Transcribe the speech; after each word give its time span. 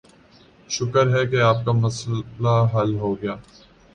شکر 0.69 1.05
ہے 1.15 1.25
کہ 1.27 1.41
آپ 1.41 1.57
کا 1.65 1.71
مسئلہ 1.75 2.55
حل 2.73 2.95
ہوگیا 2.99 3.35